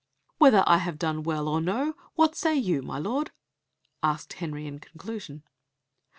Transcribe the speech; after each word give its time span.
"Whether 0.39 0.63
I 0.65 0.77
have 0.77 0.97
done 0.97 1.21
well 1.21 1.47
or 1.47 1.61
no, 1.61 1.93
what 2.15 2.35
say 2.35 2.55
you, 2.55 2.81
my 2.81 2.97
lord?" 2.97 3.29
asked 4.01 4.33
Henry 4.33 4.65
in 4.65 4.79
conclusion. 4.79 5.43